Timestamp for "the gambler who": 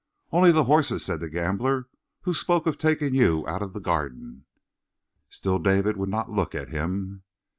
1.19-2.33